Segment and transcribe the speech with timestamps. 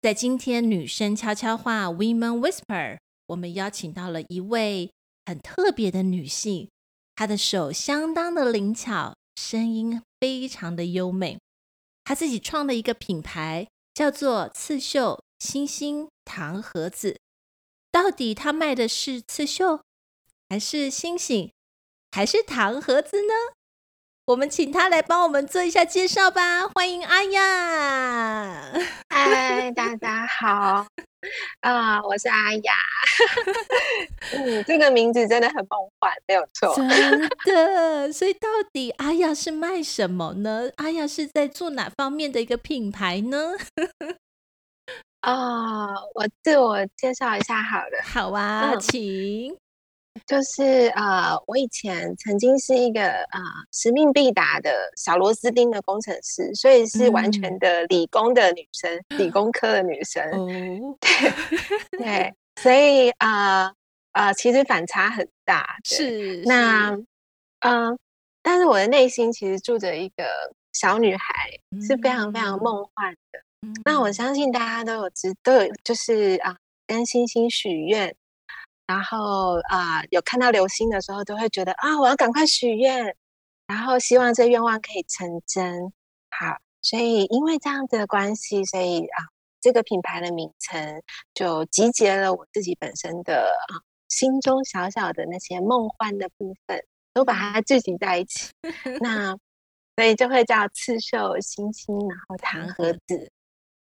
[0.00, 4.92] 在今天女生悄悄话 Women Whisper，我们邀请到了一位
[5.26, 6.70] 很特别的女性，
[7.16, 11.38] 她的手相当的灵巧，声音非常的优美。
[12.04, 17.18] 她自己创了一个品牌，叫做刺绣星星糖盒子。
[17.90, 19.82] 到底她卖的是刺绣，
[20.48, 21.50] 还是星星，
[22.12, 23.34] 还是糖盒子呢？
[24.28, 28.62] 我们请他来帮我们做一下介绍吧，欢迎阿雅。
[29.08, 30.86] 嗨，大家好，
[31.62, 32.74] 啊，我是阿雅。
[34.36, 36.74] 嗯，这个名字真的很梦幻，没有错。
[36.76, 36.86] 真
[37.46, 40.68] 的，所以到底阿雅是卖什么呢？
[40.76, 43.52] 阿雅是在做哪方面的一个品牌呢？
[45.22, 48.02] 啊， 我自我介绍一下好了。
[48.04, 49.56] 好啊，嗯、请。
[50.26, 53.40] 就是呃，我以前曾经是一个呃
[53.72, 60.22] 使命必达的小螺丝钉的工程师，所以是完全的理工的女生，嗯、理工科的女生。
[60.32, 60.46] 哦、
[61.00, 63.64] 对对，所以啊
[64.12, 65.66] 啊，呃，其实反差很大。
[65.84, 66.90] 是那
[67.60, 67.98] 嗯、呃，
[68.42, 70.24] 但是我的内心其实住着一个
[70.72, 71.34] 小女孩，
[71.70, 73.40] 嗯、是非常非常梦幻的。
[73.62, 76.56] 嗯、那我相信大家都有知都有，就是啊、呃，
[76.86, 78.14] 跟星星许愿。
[78.88, 83.14] 然后啊、呃，有看到流星的时候，都会觉得啊，我要赶快许愿，
[83.66, 85.92] 然后希望这愿望可以成真。
[86.30, 89.24] 好，所以因为这样子的关系，所以啊，
[89.60, 91.02] 这个品牌的名称
[91.34, 93.76] 就集结了我自己本身的啊
[94.08, 96.82] 心中小小的那些梦幻的部分，
[97.12, 98.50] 都把它聚集在一起。
[99.00, 99.36] 那
[99.96, 103.30] 所以就会叫刺绣星星，然后糖盒子。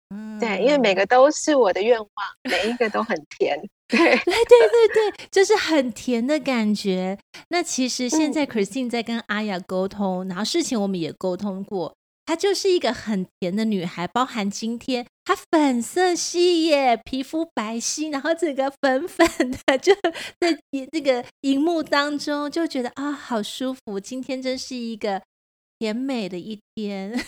[0.10, 2.10] 嗯，对，因为每个都是我的愿望，
[2.44, 3.60] 每一个都很甜。
[3.88, 7.18] 对，对，对，对，对，就是很甜的感觉。
[7.50, 11.96] 那其实现在 Christine 在跟阿雅沟通，嗯、然后事情我们也沟通过，
[12.26, 14.08] 她就是一个很甜的女孩。
[14.08, 19.26] 包含今天她粉色系耶，皮肤白皙，然后整个粉粉
[19.68, 19.94] 的，就
[20.40, 20.58] 在
[20.92, 24.00] 这个荧幕当中就觉得啊，好舒服。
[24.00, 25.22] 今天真是一个
[25.78, 27.26] 甜美的一天。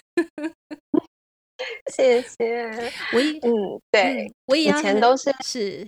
[1.91, 2.91] 谢谢。
[3.13, 5.87] 我以嗯，对，我以前都是是，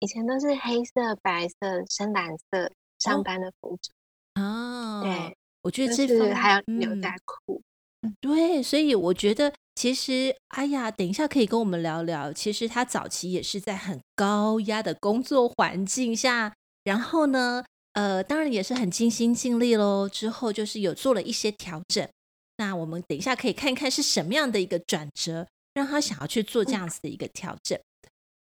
[0.00, 1.56] 以前都是黑色、白色、
[1.88, 3.78] 深蓝色上班的服
[4.34, 5.02] 装哦。
[5.02, 7.62] 对，我觉得这是还有牛仔裤。
[8.20, 12.32] 对，所以我觉得其实，哎呀，等一下可以跟我们聊聊。
[12.32, 16.54] 其实他早期也是在很高压的工作环境下，
[16.84, 20.08] 然后呢，呃，当然也是很尽心尽力喽。
[20.08, 22.08] 之后就是有做了一些调整。
[22.58, 27.78] 那我们等一下可以看看是什么样的一个转折，让他想要去做这样子的一个调整。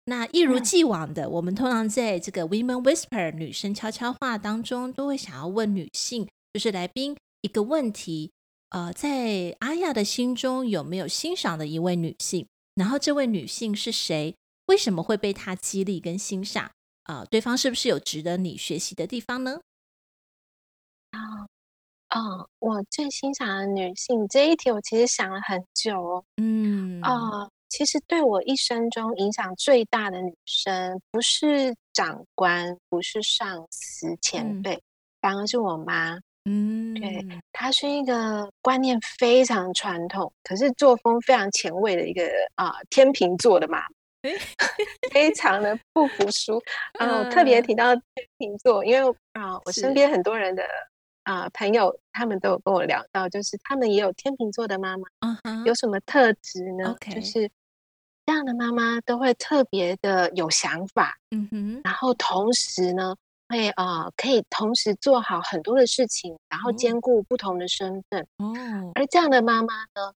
[0.05, 8.31] 那一如既往的，我们通常在这个 Women Whisper 女生悄悄话当中，都会想要问女性，就是来宾一个问题：
[8.69, 12.47] 呃，在阿亚的心中有没有欣赏的一位女性？
[12.75, 14.35] 然后这位女性是谁？
[14.67, 16.71] 为什么会被她激励跟欣赏？
[17.03, 19.59] 啊、呃，对方是不是有值得你学习的地方呢？
[21.11, 21.47] 啊。
[22.15, 26.23] 嗯，我最欣赏的女性这一题，我其实想了很久哦。
[26.37, 27.11] 嗯，啊，
[27.67, 34.81] 其实对我一生中影响最大的女生，不是长官，不是上司、前辈，嗯、
[35.19, 36.17] 反而是我妈。
[36.45, 37.21] 嗯，对，
[37.51, 42.23] 她是一个观念非常传统，可是作风非常前卫的一个
[42.55, 43.85] 啊天秤座的妈妈，
[45.11, 46.63] 非常的不服输。
[46.99, 48.05] 嗯、 啊，我特别提到天
[48.37, 50.63] 秤座，因为啊，我身边很多人的。
[51.25, 55.65] 啊、呃，朋友他们都有跟我聊到，就是他们也有天秤座的妈妈，uh huh.
[55.65, 57.51] 有什么特质呢.就是
[58.25, 61.81] 这样的妈妈都会特别的有想法，嗯哼、uh，huh.
[61.83, 63.15] 然后同时呢，
[63.49, 68.91] 会啊、呃、可以同时做好很多的事情，然后兼顾不同的身份，哦、uh，huh.
[68.95, 70.13] 而这样的妈妈呢，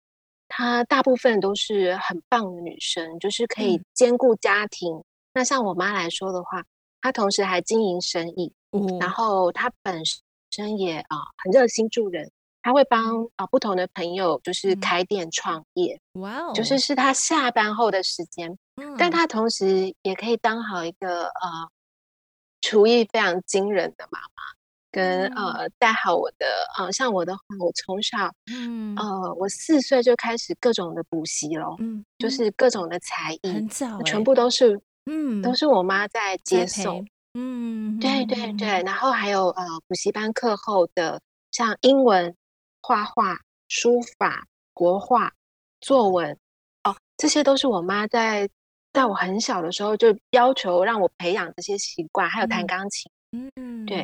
[0.48, 4.94] 她大部分都是很棒的女生，就是可以兼顾家庭。
[4.94, 5.04] Uh.
[5.34, 6.64] 那像我妈来说的话，
[7.02, 9.02] 她同时还经营生意，uh huh.
[9.02, 10.04] 然后她本
[10.52, 10.60] 身。
[10.60, 12.30] 真也啊，很热心助人，
[12.62, 21.70] 他会帮啊不同的朋友，就是开店创业，哇哦，就是是他下班后的时间，嗯、但他同时也可以当好一个呃
[22.60, 24.44] 厨艺非常惊人的妈妈，
[24.92, 26.46] 跟、嗯、呃带好我的
[26.78, 28.18] 呃，像我的话，我从小
[28.52, 28.96] 嗯。
[28.98, 35.54] 呃，我四岁就开始各种的补习喽，嗯，就是各种的才艺，很早、欸，全部都是嗯，都。
[35.54, 41.22] 是我妈在接送，嗯，对对对，然后还有呃补习班课后的
[41.52, 42.36] 像英文、
[42.82, 45.32] 画画、书法、国画、
[45.82, 46.38] 作文，
[46.84, 48.50] 哦，这些都是我妈在。
[48.92, 53.10] 在我很小的时候，就要求让我培养这些习惯，还有弹钢琴。
[53.56, 54.04] 嗯，对。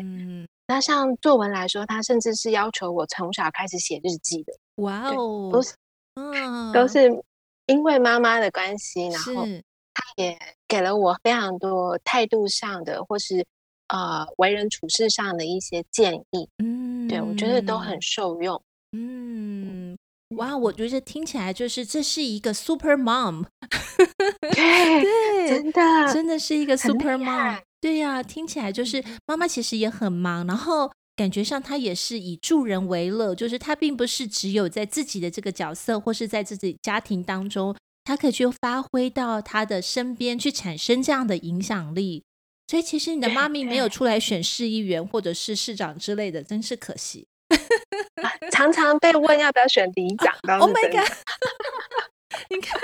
[0.68, 4.54] 那像作文来说，他甚至是要求我从小开始写日记的。
[4.76, 5.74] 哇哦，都是，
[6.14, 7.10] 嗯，都是
[7.66, 9.44] 因为妈妈的关系，然后
[9.96, 10.38] 他也
[10.68, 13.44] 给了我非常多态度上的，或是
[13.88, 16.48] 呃为人处事上的一些建议。
[16.64, 18.62] 嗯，对，我觉得都很受用。
[18.92, 19.98] 嗯。
[20.38, 23.46] 哇，我觉得听起来就是这是一个 super mom，
[24.52, 25.82] 对， 对，真的
[26.12, 37.74] 真的是一个 super mom，对呀，听起来就是妈妈其实也很忙，然后感觉上她也是以助人为乐，就是她并不是只有在自己的这个角色或是在自己家庭当中，
[38.06, 42.24] 她可以去发挥到他的身边去产生这样的影响力。
[42.68, 47.28] 所以其实你的妈咪没有 出来选市议员或者是市长之类的，真是可惜。
[48.52, 51.12] 常常被问要不要选里长， Oh my god！
[52.50, 52.80] 你看，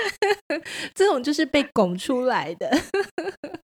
[0.94, 2.70] 这种就是被拱出来的。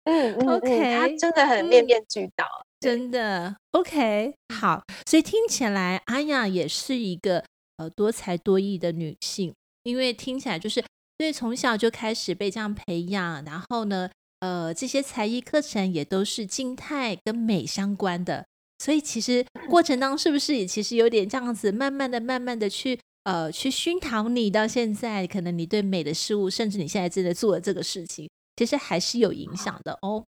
[0.05, 2.47] 嗯，OK，他真的很面面俱到，
[2.81, 4.35] 真的 OK。
[4.55, 7.45] 好，所以听起来阿雅也是一个
[7.79, 9.53] 呃多才多艺的女性，
[9.83, 10.83] 因为听起来就是
[11.19, 14.11] 所以从小就开始被这样培养，然后呢，
[14.41, 18.45] 呃，这些才艺课程也都是静态跟美相关的。
[18.79, 30.23] 所以其实过程当中是不是也其实有点这样子，慢慢的、慢慢的去呃去熏陶你，到现在可能你对美的事物，甚至你现在正在做的这个事情，其实还是有影响的哦。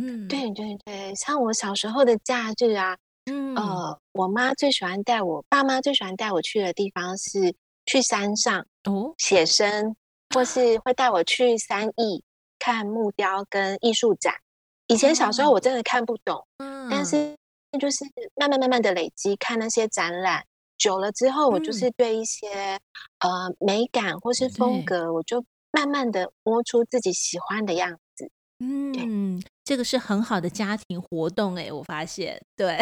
[0.00, 2.96] 嗯，对对对，像我小时候的假日啊，
[3.30, 7.54] 嗯呃，我妈最喜欢带我，爸妈最喜欢带我去的地方是
[7.92, 9.12] 去山上哦。
[9.18, 9.94] 写生，
[10.34, 12.24] 或是会带我去三义
[12.58, 14.34] 看木雕跟艺术展。
[14.86, 17.36] 以前小时候我真的看不懂，嗯，但是。
[17.80, 18.04] 就是
[18.34, 20.44] 慢慢慢慢的累积，看那些展览
[20.76, 22.46] 久了之后，我就是对一些、
[23.20, 28.30] 嗯、呃美感或是风格，我就慢慢的摸出自己喜欢的样子。
[28.58, 32.76] 嗯，这个是很好的家庭活动哎，我发现，对，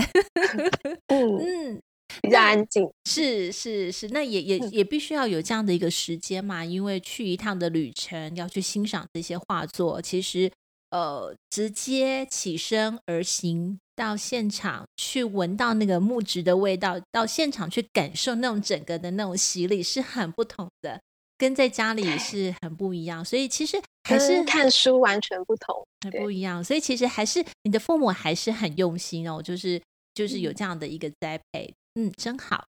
[1.06, 1.38] 嗯。
[1.38, 1.82] 嗯，
[2.22, 10.50] 比较安静，是是是，那也也也必须要有这样的一个时间嘛，因为去一趟的旅程要去欣赏这些画作，其实
[10.90, 13.78] 呃直接起身而行。
[13.96, 20.98] 到现场去闻到那个木质的味道，到现场去感受那种整个的那种洗礼是很不同的，
[21.36, 23.22] 跟在家里是很不一样。
[23.22, 26.64] 所以其实还是看书完全不同，很不一样。
[26.64, 29.78] 所以其实还是你的父母还是很用心哦，就是
[30.14, 32.66] 就是有这样的一个栽培，嗯，嗯，真好。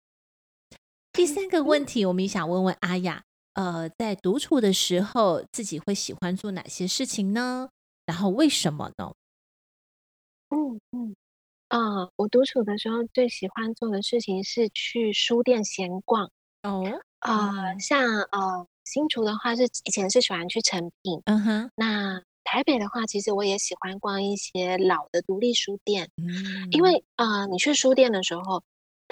[1.13, 3.23] 第三个问题，我们也想问问阿雅，
[3.55, 7.71] 呃，在独处的时候，自己会喜欢做哪些事情呢？
[8.05, 9.15] 然后为什么呢？
[10.51, 11.17] 嗯嗯，
[11.71, 16.31] 呃，我独处的时候最喜欢做的事情是去书店闲逛。
[16.63, 16.85] 哦，
[17.21, 21.71] 呃，像呃新竹的话是以前是喜欢去诚品，嗯哼。
[21.75, 28.63] 那台北的话，其实我也喜欢逛一些老的独立书店，嗯，因为呃你去书店的时候，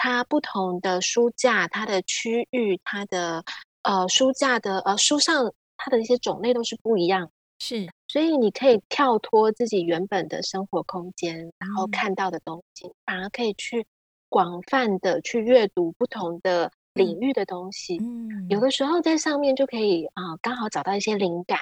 [0.04, 3.42] 它不同的书架、它的区域、它的
[3.84, 7.30] 呃书架的呃书上它的一些种类都是不一样。
[7.58, 13.86] 是，所以你可以跳脱自己原本的生活空间，然后看到的东西，嗯、反而可以去
[14.28, 17.96] 广泛的去阅读不同的领域的东西。
[17.96, 21.58] 嗯，有的时候在上面就可以啊、呃，刚好找到一些灵感，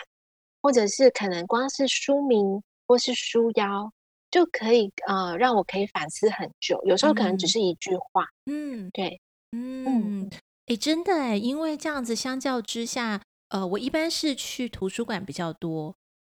[0.60, 3.92] 或者是可能光是书名或是书腰
[4.32, 6.82] 就可以呃，让我可以反思很久。
[6.84, 8.26] 有时候可能只是一句话。
[8.46, 9.20] 嗯，对，
[9.52, 10.28] 嗯，
[10.66, 13.22] 哎、嗯，真的哎，因为这样子相较之下。
[13.50, 15.94] 呃，我一般是去图书馆比较多，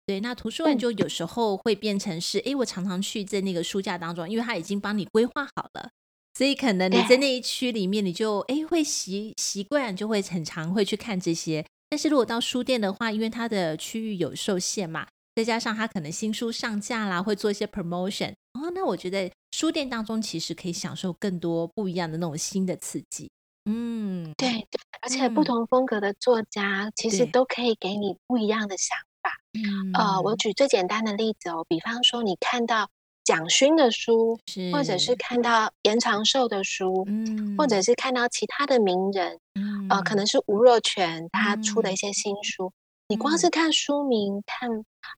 [0.08, 5.92] 对，那图书馆就有时候会变成是，哎、嗯，我常常去在那个书架当中，因为他已经帮你规划好了，
[6.34, 11.64] 所以可能你在那一区里面，你就哎会习习惯，就会很常会去看这些。
[11.88, 23.30] 但是如果到书店的话，因为它的区域有受限嘛，再加上他可能新书上架啦，会做一些 promotion，哦，那我觉得书店当中其实可以享受更多不一样的那种新的刺激。
[23.66, 29.32] 嗯，对对，而且不同风格的作家其实都可以给你不一样的想法。
[29.54, 32.90] 嗯，呃，我举最简单的例子哦，比方说你看到
[33.24, 34.38] 蒋勋的书，
[34.74, 42.74] 或者是看到严长寿的书，嗯，或者是看到其他的名人，嗯，呃，可能是吴若权他出的一些新书，嗯，
[43.13, 44.67] 你光是看书名，看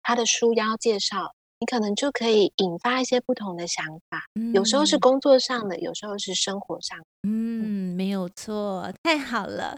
[0.03, 4.25] 他的书腰介绍，你可能就可以引发一些不同的想法。
[4.37, 7.05] 嗯、有时候是工作上的，有时候是生活上的。
[7.23, 9.77] 嗯，没有错，太好了。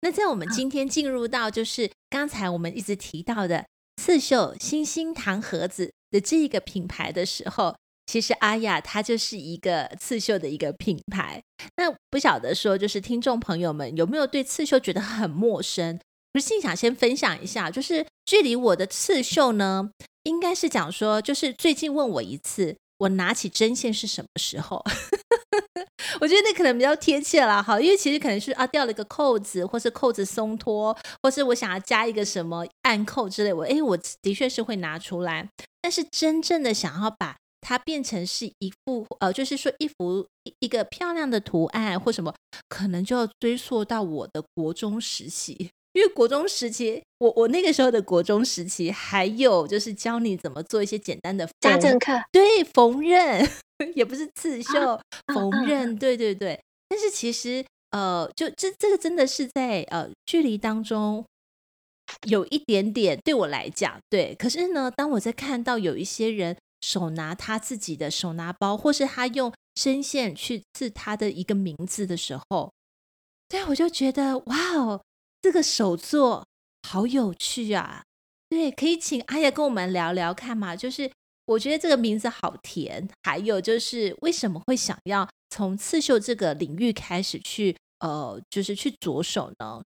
[0.00, 3.66] 那在我们今天进入到就是刚才我们一直提到的
[3.98, 7.76] 刺绣星星糖盒子的这一个品牌的时候，
[8.06, 11.42] 其实阿雅她就是一个刺绣的一个品牌。
[11.76, 16.00] 那不晓得说，就是听众朋友们有没有对刺绣觉得很陌生？
[16.32, 19.90] 不是，想先分享一下，就是距离我的刺绣呢，
[20.22, 24.84] 应该是讲说，就是最近问我一次，我拿起针线是什么时候？
[26.20, 35.48] 我觉得那可能比较贴切了哈，因为其实可能是啊掉了一个扣子，或是扣子松脱，或是我想要加一个什么暗扣之类，我哎，我的确是会拿出来。
[35.80, 42.34] 但是真正的想要把它变成是一幅呃，就是说一幅一一个漂亮的图案或什么，
[42.68, 45.70] 可能就要追溯到我的国中时期。
[45.92, 53.48] 因为国中时期，我我那个时候的国中时期，还有就是教你怎么做一些简单的家政课，对，缝纫
[53.96, 55.00] 也不是刺绣，
[55.34, 56.60] 缝纫，对对对。
[56.88, 61.24] 但是其实呃，就这这个真的是在呃距离当中
[62.28, 64.34] 有一点点对我来讲，对。
[64.36, 72.72] 可是呢，当我在看到有一些人手拿他自己的手拿包，或是他用针线去刺他的一个名字的时候，
[73.48, 75.00] 对，我就觉得哇哦。
[75.42, 76.46] 这个手作
[76.86, 78.04] 好有趣啊！
[78.48, 80.76] 对，可以请阿雅跟我们聊聊看嘛。
[80.76, 81.10] 就是
[81.46, 89.82] 我觉得这个名字好甜，还有就是为什么会想要从刺绣这个领域开始去呃，就是去着手呢？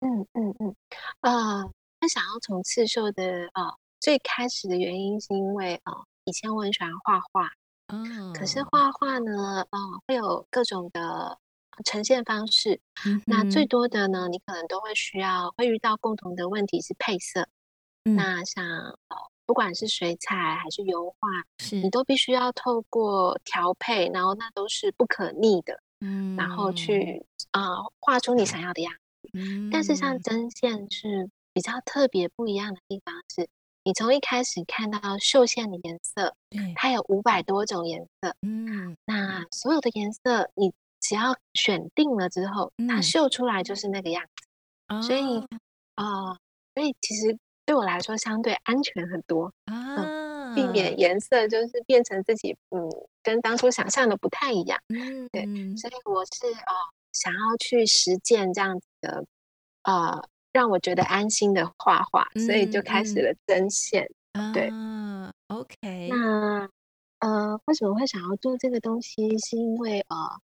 [0.00, 0.76] 嗯嗯嗯，
[1.20, 1.70] 啊、呃，
[2.00, 7.48] 他想要从刺绣的呃最开始的原因是因为啊、呃，以前我很喜欢画画，
[7.88, 11.38] 嗯，可是画画呢，啊、呃，会有各种的。
[11.84, 17.48] 呈现方式，嗯、那最多的呢，你可能都会需要会遇到共同的问题是配色。
[18.04, 25.80] 嗯、那像呃，不管是水彩还是油画，是你都必须要透过调配，然后那都是不可逆的。
[26.00, 29.30] 嗯，然后去啊、呃、画出你想要的样子。
[29.34, 33.48] 嗯，但是像针线是比较特别不一样的地方是，
[33.84, 36.34] 你从一开始看到绣线的颜色，
[36.74, 38.34] 它有五百多种颜色。
[38.42, 40.72] 嗯，那所有的颜色你。
[41.08, 44.46] 只要选定了之后，它绣出来就是那个样子，
[44.88, 45.38] 嗯、所以
[45.94, 46.38] 啊、呃，
[46.74, 49.50] 所以其实对我来说相对安全很多。
[49.64, 52.86] 啊、嗯，避免颜色就是变成自己嗯
[53.22, 55.46] 跟当初想象的不太一样，嗯，对，
[55.78, 56.74] 所以我是呃
[57.14, 59.24] 想要去实践这样子的
[59.84, 60.22] 呃
[60.52, 66.68] 让我觉得安心的画画，嗯、所以就开始了针线，嗯、对、啊、，OK，那
[67.20, 69.38] 呃为什么会想要做这个东西？
[69.38, 70.38] 是因为呃。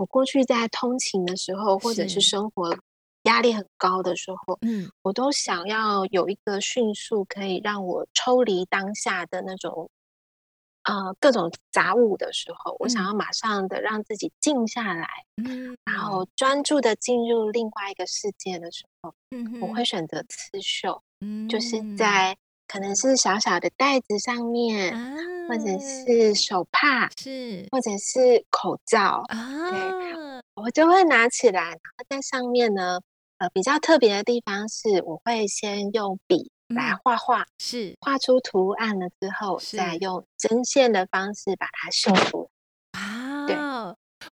[0.00, 2.74] 我过去在通勤的时候，或者是生活
[3.24, 9.90] 压力很高的时候，嗯，我都想要有一个迅速可以让我抽离当下的那种，
[10.84, 13.12] 呃，各种杂物的时候，嗯，我想要。
[13.12, 16.26] 马上的让自己静下来，嗯，然后。
[16.34, 22.34] 专注的进入另外一个世界的时候，嗯，我会选择刺绣，嗯，就是在。
[22.70, 25.16] 可能是小小的袋子上面，啊、
[25.48, 29.70] 或者是手帕，是，或者是口罩啊。
[29.70, 33.00] 对，我就会拿起来，然后在上面呢，
[33.38, 42.48] 呃，比较特别的地方是，我会先用笔来画画，是画出图案了之后，再用针线的方式把它绣出
[42.92, 43.46] 来啊。
[43.48, 43.56] 对。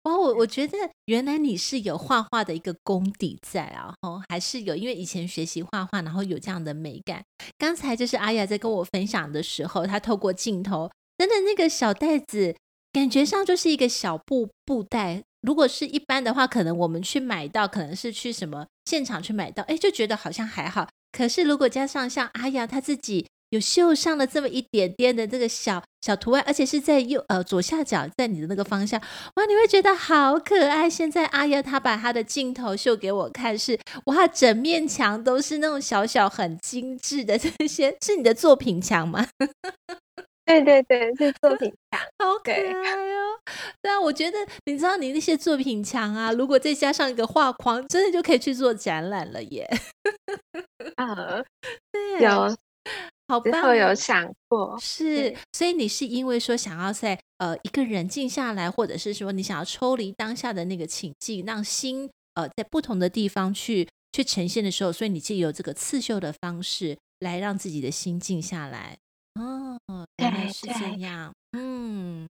[0.03, 0.77] 哇，我我觉得
[1.07, 7.23] 原来你是有画画的一个功底在啊，吼，还是有，因为以前学习画画，然后有这样的美感。
[7.57, 12.57] 刚才就是阿雅在跟我分享的时候，她透过镜头，真的那个小袋子，
[12.93, 15.23] 感觉上就是一个小布布袋。
[15.43, 20.89] 如果是一般的话，可能我们去买到，可能是去什么现场去买到，哎，就觉得好像还好。
[21.13, 23.27] 可是如果加上像阿雅她自己。
[23.57, 30.89] 有绣上了这么一点点的这个小小图案，而且是在右呃左下角，在你的那个方向，哇，你会觉得好可爱。
[30.89, 39.27] 现在阿雅她把她的镜头秀给我看是，是哇，整面墙都是那种小小很精致的这些，是你的作品墙吗？
[40.47, 43.41] 对对对，是作品墙， 好可爱哦。
[43.83, 49.69] 对啊，我觉得你知道你那些作品墙啊，如果再加上一个画框，真的就可以去做展览了耶。
[50.95, 51.43] 啊，
[51.91, 52.57] 对，有。
[53.29, 68.97] 好后有想过是，所以你是因为说想要在呃一个人静下来，或者是说你想要抽离当下的那个情境，让心呃在不同的地方去去呈现的时候，所以你借由这个刺绣的方式来让自己的心静下来。
[69.35, 69.77] 哦，
[70.19, 71.35] 原来是这样。
[71.51, 72.29] 嗯，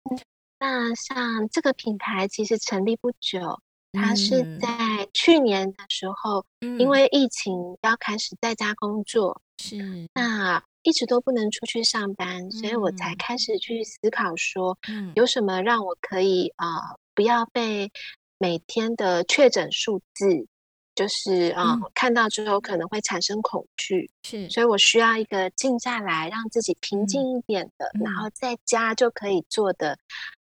[0.58, 3.60] 那像这个品牌其实成立不久，
[3.92, 10.62] 它是在去年的时候，嗯、因为疫情要开始在家工作，是那。
[10.86, 15.12] 一直都不能出去上班，所以我才开始去思考说，嗯。
[15.16, 17.90] 有什么让我可以啊、呃，不要被
[18.38, 20.46] 每天的确诊数字。
[20.94, 29.98] 就是啊、嗯，看到之后可能会产生恐惧，是，所以我需要一个静下来，让自己平静一点的，嗯、然后在家就可以做的，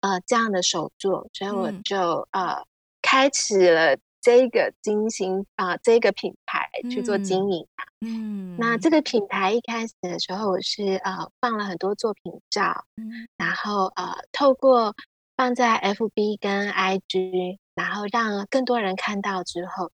[0.02, 1.96] 呃，这样的手作，所以我就、
[2.30, 2.64] 嗯、呃，
[3.02, 3.96] 开始了
[4.26, 7.64] 这个金星啊、呃，这个品牌去做经营。
[8.00, 14.92] 嗯，那这个品牌一开始的时候，我是呃放了很多作品照，嗯，然后呃透过
[15.36, 19.92] 放在 FB 跟 IG，然后让更多人看到之后。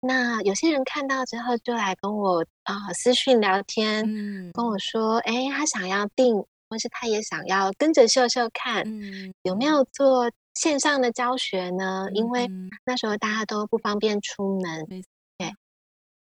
[0.00, 6.36] 那有些人看到之后就来跟我啊、呃、私讯聊天，嗯，跟我说，哎，他想要订，
[6.68, 12.06] 或是他也想要跟着秀秀看，嗯，有没有做线上的教学呢？
[12.08, 12.48] 嗯、因为
[12.84, 15.04] 那时候大家都不方便出门，嗯、
[15.38, 15.52] 对，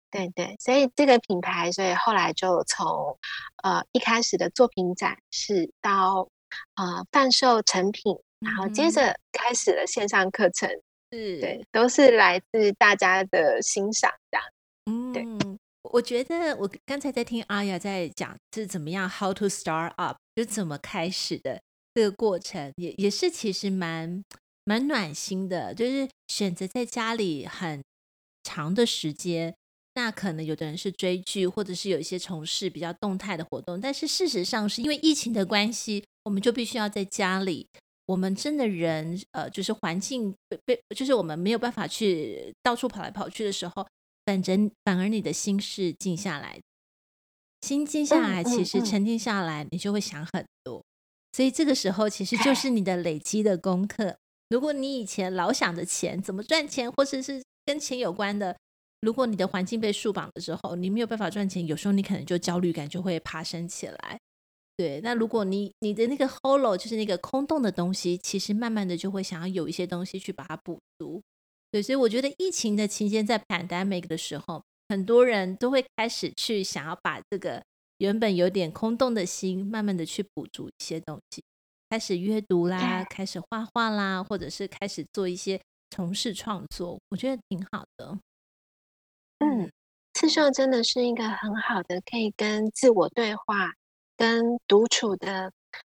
[0.10, 3.18] 对对，所以这个品牌，所以后来就从
[3.64, 6.28] 呃一开始的作品展示到
[6.76, 10.70] 呃贩售成品，然后接着开始了线上课程。
[11.12, 14.48] 是，对，都是来自大家的欣赏这样。
[14.86, 21.62] 嗯，对，我觉得我刚才在听 Aya 在讲是怎么样 How to start up，就怎么开始的
[21.94, 24.24] 这个过程，也也是其实蛮
[24.66, 25.74] 蛮暖心的。
[25.74, 27.84] 就是选择在家里很
[28.44, 29.56] 长的时间，
[29.96, 37.68] 那可能有的人是追剧，或者是有一些从事比较动态的活动，但是事实上是因为疫情的关系，我们就必须要在家里。
[38.06, 43.88] 我们真的人，呃，就是环境被被，就是我们没有办法去到处跑来跑去的时候，
[44.26, 46.60] 反正反而你的心是静下来，
[47.62, 50.84] 心静下来，其实沉淀下来，你就会想很多。
[51.34, 54.16] 所以这个时候，其实就 是你的累积的功课。
[54.50, 58.56] 如果你以前老想着钱怎么赚钱，或者是跟钱有关的，
[59.02, 64.20] 如果你的环境被束绑的时候，你没有办法赚钱，有时候你可能就焦虑感就会爬升起来。
[64.78, 71.22] 对，那如果你你的那个 hollow 就是那个空洞的东西，其实慢慢的就会想要有一些东西去把它补足。
[71.72, 77.64] 对，所以我觉得疫情的期间，在 pandemic 的时候，很多人都会开始去想要把这个
[77.98, 81.44] 原本有点空洞的心，慢慢的去补足一些东西，
[81.90, 88.18] 开始阅读啦，开始画画啦，或者是开始做一些从事创作，我觉得挺好的。
[89.40, 89.72] 嗯，
[90.14, 93.72] 刺绣真的是一个很好的可以跟自我对话。
[94.16, 95.52] 跟独处的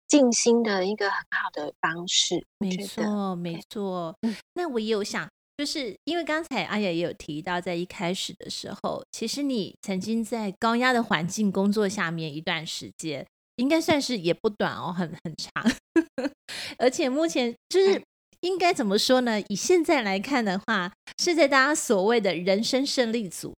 [0.08, 4.18] 静心的一个很好的方式，没错，没错。
[4.54, 15.68] 那我也有想，就是因为刚才 Aya 也有提到，在一开始的时候，其实你曾经在高压的环境工作下面一段时间，应该算是也不短哦，很很长。
[16.78, 18.00] 而且目前就是
[18.42, 19.40] 应该怎么说呢？
[19.48, 23.52] 以现在来看的话，是在大家所谓的人生胜利组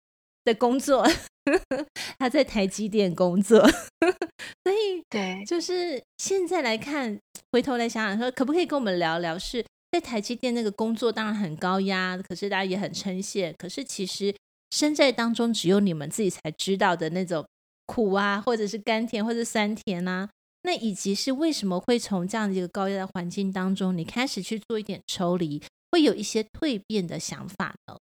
[0.45, 1.05] 的工作。
[2.17, 3.59] 他在台积电工作，
[4.63, 7.19] 所以对，就是现在来看，
[7.51, 9.37] 回头来想想说，可不可以跟我们聊聊？
[9.37, 13.53] 是在台积电那个工作，当然很高压，可是大家也很称羡。
[13.57, 14.35] 可是其实
[14.71, 17.45] 身在当中，只有你们自己才知道的那种
[17.85, 20.29] 苦啊，或者是甘甜，或者是酸甜啊。
[20.63, 27.97] 那以及是为什么会从这样的一个高压的环境当中，你开始去做一点抽离，会有一些蜕变的想法呢？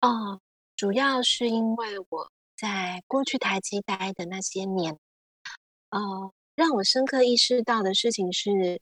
[0.00, 0.40] 哦。
[0.74, 4.98] 主要是因为我在过去台积待的那些年，
[5.90, 8.80] 呃，让我深刻意识到的事情是，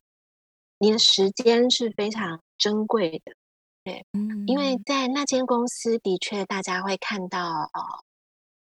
[0.80, 3.32] 你的时间是非常珍贵的，
[3.84, 8.02] 对，嗯，因为在那间公司的确大家会看到哦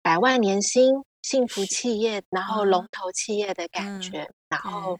[0.02, 4.98] 百万年薪、幸福企业，然后龙头企业的感觉，嗯，然后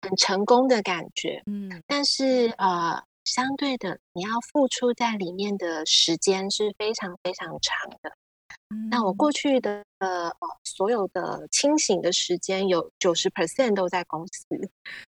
[0.00, 3.04] 很成功的感觉，嗯，但是呃。
[3.26, 8.12] 相对的，你要付出在里面的时间是非常非常长的。
[8.70, 10.30] 嗯、那我过去的呃
[10.62, 14.46] 所有的清醒的时间有九十 percent 都在公司。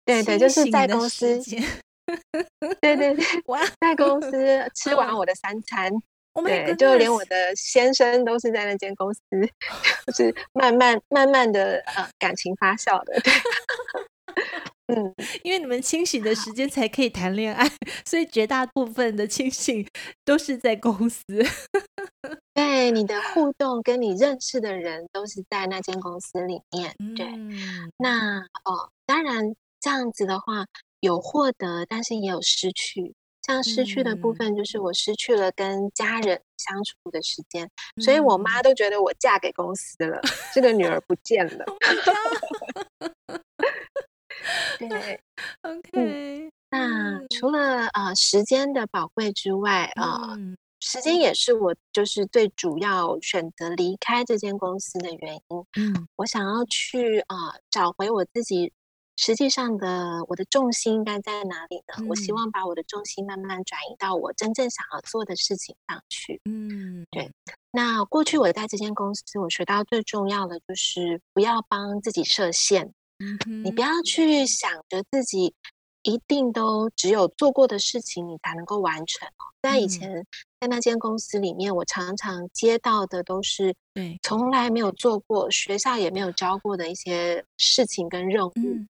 [0.08, 1.38] 对对，就是在公司。
[2.80, 3.24] 对对 对，
[3.78, 5.92] 在公司吃完我的三餐，
[6.42, 9.20] 对，就连我的先生都是在那间公司，
[10.06, 13.20] 就是慢慢慢慢的呃感情发酵的。
[13.20, 13.32] 对。
[14.86, 17.70] 嗯，因为你们清醒的时间才可以谈恋爱，
[18.06, 19.86] 所以绝大部分的清醒
[20.24, 21.22] 都是在公司。
[22.54, 26.94] 对，你的互动跟你认识的人都是在那间公司里面。
[27.14, 30.66] 对，嗯、那哦，当然这样子的话
[31.00, 33.14] 有获得，但是也有失去。
[33.46, 37.64] 像失去的部分，就是我失去了跟家人相处的时间，
[37.96, 41.64] 嗯、所以我妈都觉得我嫁给公司了，嗯、这个女儿不见了。
[44.78, 45.20] 对，
[45.62, 46.52] OK、嗯。
[46.70, 50.36] 那除了呃时间的宝贵之外，呃，
[50.80, 55.42] 时间也是我就是最主要选择离开这间公司的原因。
[55.78, 58.70] 嗯，我想要去啊、呃、找回我自己。
[59.18, 61.94] 实际上的我的重心应该在哪里呢？
[61.98, 66.40] 嗯、我希望把我的重心慢慢转移到我真正想要做的事情上去。
[66.44, 67.28] 嗯，对。
[67.72, 72.94] 那过去我在这间公司，我学到最重要的就是不要帮自己设限。
[73.18, 75.52] 嗯，你不要去想着自己。
[76.02, 79.28] 一定都只有做过的事情，你才能够完成。
[79.60, 80.24] 在以前
[80.60, 88.52] 在那间公司里面，我常常接到的都是对从来没有做过、学校也没有教过的一些事情跟任务。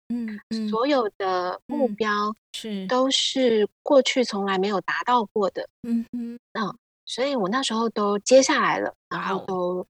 [0.07, 5.67] 嗯，嗯，所有的目标是都是过去从来没有达到过的。
[5.83, 6.73] 嗯嗯，嗯，
[7.05, 9.85] 所以我那时候都接下来了，然后都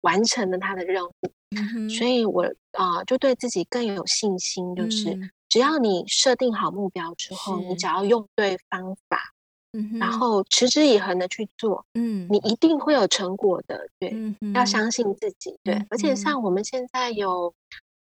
[0.00, 1.12] 完成了他的任务。
[1.54, 5.10] 嗯，所以我啊、呃，就对自己更有信心，就是。
[5.10, 9.32] 嗯只要你设定好目标之后，你只要用对方法，
[9.72, 13.88] 嗯，然后持之以恒的去做，嗯，你一定会有成果的。
[14.00, 15.56] 对，嗯，要相信自己。
[15.62, 17.54] 对，而且像我们现在有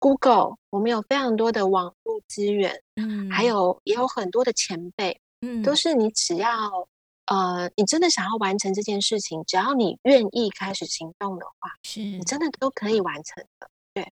[0.01, 6.51] Google，我们有非常多的网络资源，嗯，还有也有很多的前辈，嗯，都是你只要
[7.27, 13.71] 呃，你真的想要完成这件事情，只要你愿意开始行动的话，是你真的都可以完成的。
[13.95, 14.13] 对，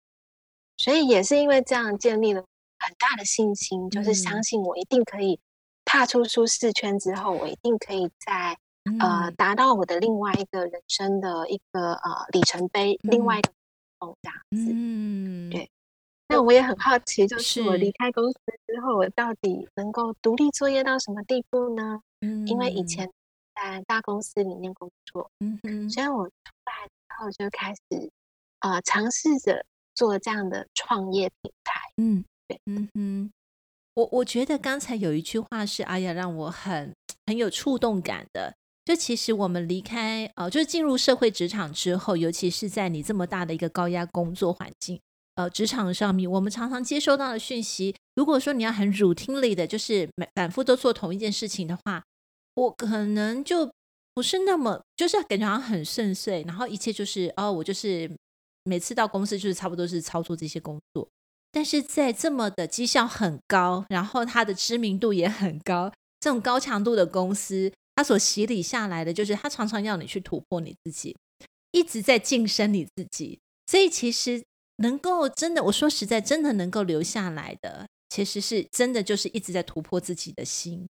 [0.76, 2.42] 所以也是因为这样建立了。
[2.80, 5.38] 很大的信心，就是相信我一定可以
[5.84, 8.58] 踏出舒适圈之后，我一定可以在
[8.98, 13.52] 呃达到我的另外一个人生的一个呃里程碑，另外一个
[14.00, 14.72] 梦这样子。
[14.72, 15.70] 嗯，对。
[16.28, 22.00] 那我也很好奇，就是我离开公司之后，我到底能够独立作业到什么地步呢？
[22.20, 23.10] 嗯，因为以前
[23.54, 26.32] 在大公司里面工作，嗯哼，所以我出
[26.66, 28.10] 来之后就开始
[28.60, 31.80] 呃尝试着做这样的创业品牌。
[31.96, 32.24] 嗯。
[32.66, 33.30] 嗯哼，
[33.94, 36.94] 我我觉得刚才有一句话是阿雅让我很
[37.26, 38.54] 很有触动感的。
[38.84, 44.98] 就其实我们离开呃，就是进入社会职场之后，尤其是在你这么大的一个高压工作环境，
[45.36, 52.02] 呃，职场上面，我们常常接收到的讯息，如果说你要很 routine 的，就是反复都做同一件事情的话，
[52.54, 53.70] 我可能就
[54.12, 58.10] 不是那么，就是感觉好像很顺遂，然后一切就是哦，我就是
[58.64, 61.06] 每次到公司就是差不多是操作这些工作。
[61.52, 71.16] 但是在这么的绩效很高，然后它的知名度也很高，这种高强度的公司，它所洗礼下来的就是它常常要你去突破你自己，
[71.72, 73.40] 一直在晋升你自己。
[73.66, 74.42] 所以其实
[74.76, 80.88] 能够真的，我说实在，真的能够留下来的，其实是真的就是一直在突破自己的心。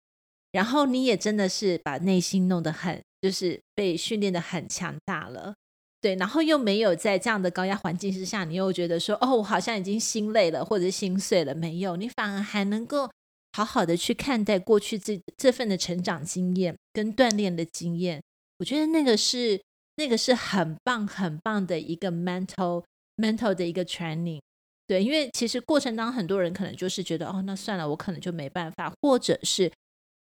[0.51, 5.53] 然后你也真的是把内心弄得很，就是被训练得很强大了。
[6.01, 13.09] 对，然后又没有在这样的高压环境之下，你又觉得说，哦，我好像已经心累了，或者心碎了，没有，你反而还能够
[13.51, 18.21] 好好的去看待过去这这份的成长经验跟锻炼的经验。
[18.59, 19.61] 我觉得那个是
[19.95, 22.83] 那个是很棒很棒的一个 mental
[23.17, 24.39] mental 的一个 training。
[24.87, 29.69] 对，因为其实过程当中很多人可能就是觉得，哦，那算了，我可能就没办法，或者是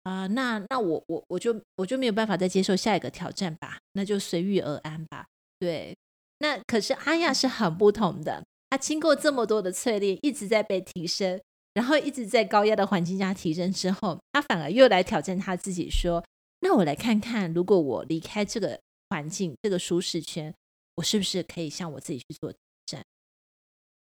[0.05, 5.27] 啊、那那我我我就我就没有办法再接受下一个挑战吧，那就随遇而安吧。
[5.65, 5.97] 对，
[6.41, 8.45] 那可是阿雅是很不同的。
[8.69, 11.41] 她经过这么多的淬炼，一直在被提升，
[11.73, 16.23] 然后一直在高压的环境下提升之后，她反而又来挑战她自己，说
[16.61, 20.55] ：“那我来看看，如果我离开这个环境、这个舒适圈，
[20.97, 23.03] 我是不是可以向我自己去做挑战？”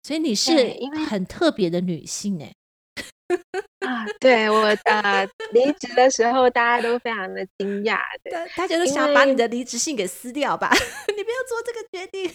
[0.04, 0.52] 所以你是
[1.08, 2.52] 很特别的女性哎。
[3.80, 10.70] 啊，对我呃离职的时候，大家都非常的惊讶，对，大家都想把你的离职信给撕掉吧？
[11.14, 12.32] 你不要做这个决定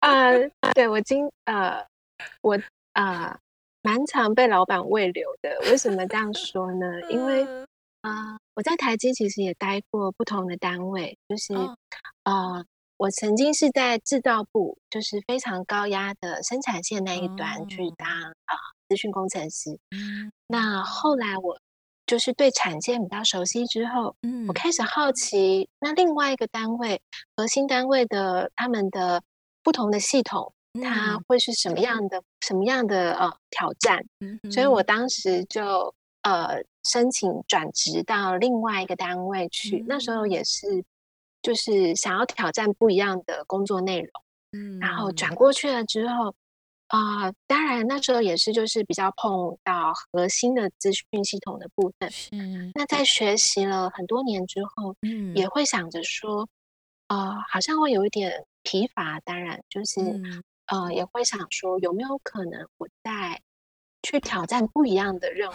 [0.00, 0.72] 啊、呃！
[0.74, 1.84] 对我今呃，
[2.40, 2.58] 我
[2.92, 3.36] 啊，
[3.82, 5.58] 蛮、呃、常被老板喂留的。
[5.70, 6.86] 为什么这样说呢？
[7.10, 7.42] 因为
[8.02, 11.54] 啊、呃，我在台积其实也待过不同的单位，就是
[12.22, 12.64] 啊、呃，
[12.96, 18.54] 我曾经是在制造部，就是非常高压的生产线那一端去当啊。
[18.54, 21.58] 呃资讯工程师，嗯，那后来我
[22.06, 27.00] 就是对产线比较熟悉之后，嗯，我开始好奇，那另外一个单位，
[27.36, 29.22] 核心单位的他们的
[29.62, 34.04] 不同的系统，它会是什么样的、嗯、什么样的呃挑战？
[34.20, 40.84] 嗯，所以我当时就呃申请转职到另外一个单位去，嗯，那时候也是
[41.42, 44.10] 就是想要挑战不一样的工作内容，
[44.52, 46.32] 嗯，然后转过去了之后。
[46.88, 52.10] 啊、呃，当然那时候也是，就是比较碰到核心的资讯系统的部分。
[52.10, 52.30] 是。
[52.74, 56.48] 那在学习了很多年之后，嗯，也会想着说，
[57.08, 59.18] 呃，好像会有一点疲乏。
[59.20, 63.40] 当然，就是、嗯、呃，也会想说，有没有可能我再
[64.02, 65.54] 去挑战不一样的任务，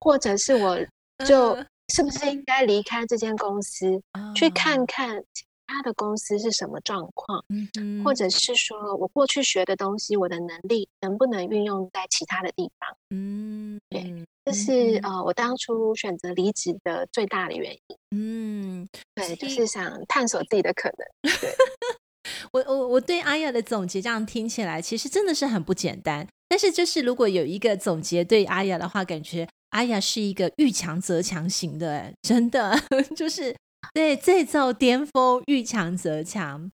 [0.00, 0.78] 或者是我
[1.26, 1.56] 就
[1.92, 7.44] 是不是应该离开这间公司，哦、去看看其他的公司是什么状况？
[7.48, 12.96] 嗯哼，或者是说我过去学的东西，我的能力能不能运用在其他的地方？
[13.10, 17.96] 嗯，对，这是呃我当初选择离职的最大的原因。
[18.10, 21.32] 嗯，对，就是想探索自己的可能。
[21.40, 21.50] 对。
[22.52, 26.26] 我我我对阿雅的总结这样听起来，其实真的是很不简单。
[26.48, 32.76] 但是就是如果有一个总结对阿雅的话，感觉阿雅是一个遇强则强型的，真的
[33.16, 33.54] 就是
[33.92, 36.70] 对再造巅峰，遇强则强。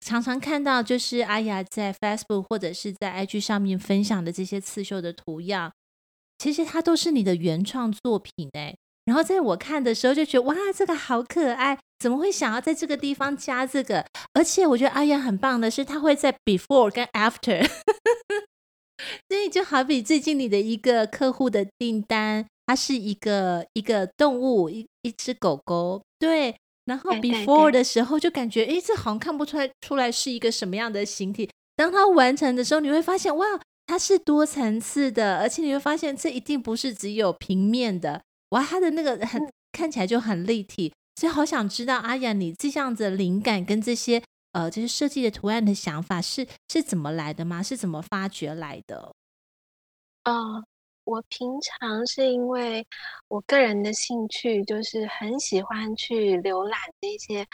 [0.00, 5.72] 常常看到就是阿雅在 Facebook 或者是在 IG 上面分享的这些刺绣的图样，
[6.38, 8.76] 其实它都是你的原创作品哎。
[9.06, 11.78] 然后在我看的时候就觉得哇，这个好可爱。
[11.98, 14.04] 怎么会想要在这个地方加这个？
[14.34, 17.66] 而且我觉得阿雅很棒的是，他会在 before 跟 after，
[19.28, 26.56] 所以就好比最近你的一个客户的订单，它是一个一个动物，一一只狗狗，对。
[26.86, 31.48] 然后 before 的时候就感觉，哎，这好像看不出来出来是一个什么样的形体。
[31.76, 33.46] 当它完成的时候，你会发现哇，
[33.86, 40.92] 它是多层次的，而且你会发现这一定不是只有平面的，哇，它的那个很、嗯、看起来就很立体。
[41.16, 47.62] 所以好想知道阿雅，你这样子的灵感跟这些呃，这些设计的图案的想法是是怎么来的吗？
[47.62, 49.12] 是怎么发掘来的？
[50.24, 50.64] 呃，
[51.04, 52.86] 我平常是因为
[53.28, 57.46] 我个人的兴趣，就是很喜欢去浏览那些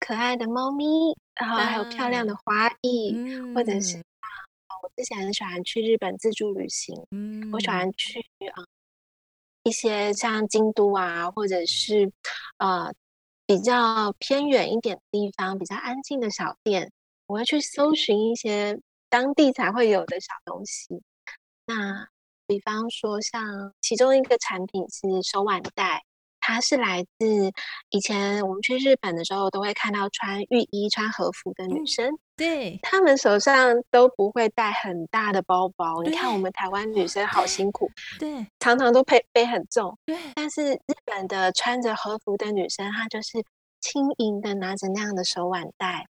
[0.00, 0.84] 可爱的猫咪，
[1.34, 3.98] 然后还有漂亮的花艺，嗯、或者是
[4.82, 8.20] 我之前很喜欢去日本自助旅行，嗯，我喜欢去
[8.54, 8.66] 啊、呃、
[9.64, 12.12] 一些像京都啊，或者是
[12.58, 12.92] 呃。
[13.44, 16.90] 比较偏远一点的地方，比较安静的小店，
[17.26, 21.02] 我会去搜寻一些当地才会有的小东西。
[21.66, 22.08] 那
[22.52, 26.02] 比方说，像其中一个产品是手腕带，
[26.38, 27.50] 它是来自
[27.88, 32.10] 以前我们去日本的时候都会看到穿浴衣、穿和服的女生。
[32.10, 36.02] 嗯对，她们手上都不会带很大的包包。
[36.02, 39.96] 你看，我们台湾女生好辛苦，对，常常都背背很重。
[40.04, 43.42] 对，但是日本的穿着和服的女生，她就是
[43.80, 46.06] 轻盈的拿着那样的手腕带，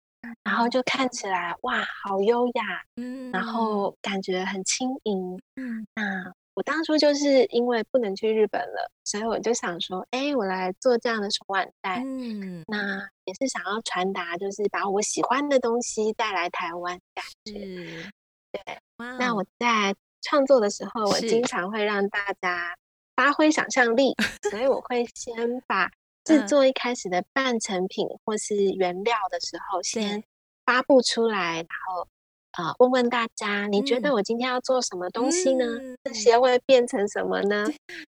[0.44, 6.32] 然后就看起来哇，好优雅，嗯，然后感觉很轻盈，嗯，那。
[6.54, 12.02] 我当初就是因为不能去日本了，所以我就想说，哎，我来做这样的手腕带。
[12.04, 17.60] 嗯，那也是想要传达，就是把我喜欢的东西带来台湾感觉。
[17.60, 18.10] 是
[18.50, 18.78] 对。
[19.20, 22.74] 那我在创作的时候，我经常会让大家
[23.14, 24.16] 发挥想象力，
[24.50, 25.88] 所以我会先把
[26.28, 30.22] 制作一开始的半成品或是原料的时候，先
[30.64, 32.06] 发布出来，然后。
[32.52, 35.64] 啊，问问大家，你觉得我今天要做什么东西呢？
[35.64, 37.64] 嗯、这些会变成什么呢？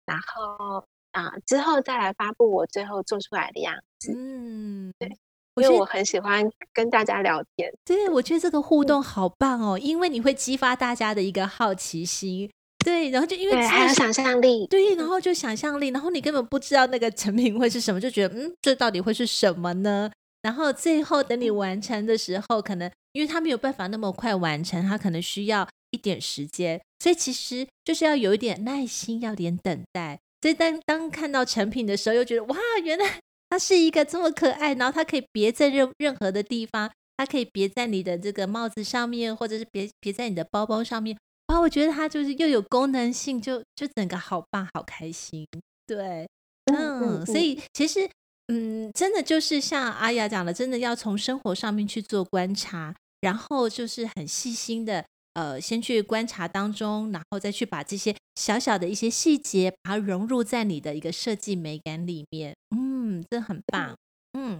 [0.06, 4.14] 然后啊，之后再来发布我最后做出来的样子。
[4.16, 5.10] 嗯，对，
[5.56, 7.70] 因为我很喜欢跟大家聊天。
[7.84, 12.50] 对，我觉得这个互动好棒哦，嗯、因为你会激发大家的一个好奇心。
[12.84, 20.10] 对，然后就因为对还有想象力，对，然后就想象力，然后你根本不知道那个成品会是什么，就觉得嗯，这到底会是什么呢？
[20.42, 30.18] 然后最后等你完成的时候，可能因为他没有办法那么快完成，他可能需要一点时间，所以其实就是要有一点耐心，要点等待。
[30.42, 41.18] 所以当当看到成品的时候，又觉得哇，原来它是一个这么可爱，然后它可以别在任任何的地方，它可以别在你的这个帽子上面，或者是别别在你的包包上面。
[41.50, 45.46] 哇，我觉得它就是又有功能性，就就整个好棒，好开心。
[45.86, 46.28] 对，
[46.66, 48.10] 嗯，所以其实。
[48.52, 62.56] 嗯，真的就是像阿雅讲的，真的要从生活上面去做观察，然后就是很细心的，呃，先去观察当中，然后再去把这些小小的一些细节，把它融入在你的一个设计美感里面。
[62.76, 63.96] 嗯，这很棒。
[64.34, 64.60] 嗯，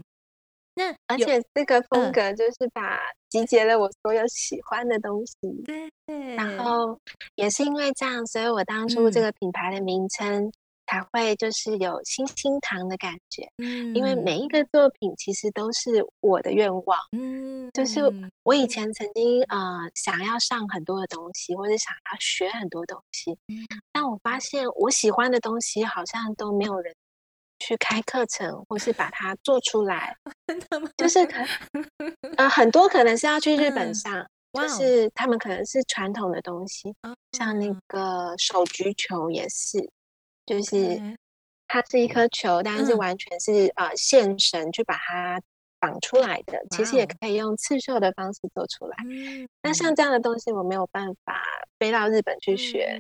[0.80, 2.98] 那而且这个风格就是把
[3.30, 5.36] 集结了我所有喜欢的东西。
[5.66, 6.36] 对对。
[6.36, 6.98] 然后
[7.36, 10.46] 也是因为这样，所以我当初这个品牌的名称。
[10.46, 10.52] 嗯
[10.90, 18.02] 才会就是有星星糖的感觉，嗯，因为每一个作品其实都是我的愿望，嗯，就是
[18.42, 26.92] 我以前曾经呃想要上很多的东西，或者想要学很多东西，嗯，但我发现我喜欢的东西好像都没有人
[27.60, 30.16] 去开课程，或是把它做出来，
[30.98, 31.36] 就是 可
[32.38, 34.20] 呃很多可能是要去日本上，
[34.54, 39.90] 嗯，就是他们可能是传统的东西，哦，像那个手菊球也是。
[40.46, 41.00] 就是
[41.68, 45.40] 它是一颗球，但是完全是呃线绳去把它
[45.80, 46.60] 绑出来的。
[46.72, 48.98] 其实也可以用刺绣的方式做出来。
[49.62, 51.40] 那像这样的东西，我没有办法
[51.78, 53.00] 飞到日本去学，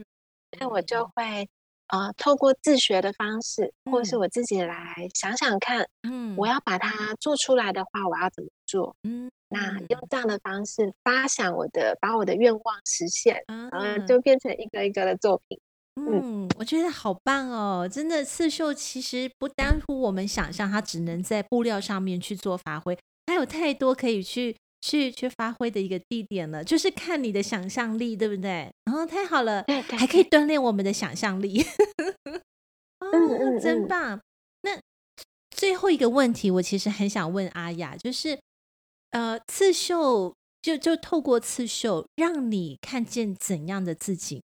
[0.59, 1.49] 那我就会
[1.89, 8.95] 呃，透过自学的方式，或者是我自己来想想看，嗯，我要把它做出来的话，我要怎么做？
[9.03, 15.59] 嗯，那用这样的方式发想我的，把我的愿望实现，然后就变成一个一个的作品。
[15.95, 17.89] 嗯，我觉得好棒哦！
[17.91, 22.97] 真的，刺绣其实不单乎我们想象，它只能在布料上面去做发挥，
[23.27, 24.55] 还有太多可以去。
[24.81, 28.71] 去去发挥的一个地点了，就是看你的想象力，对不对？
[28.89, 31.63] 然后太好了，对对，还可以锻炼我们的想象力，
[32.99, 34.19] 哦，真棒。
[34.63, 34.79] 那
[35.51, 38.39] 最后一个问题，我其实很想问阿雅，就是
[39.11, 44.41] 呃，刺绣就就透过刺绣，让你看见怎样的自己？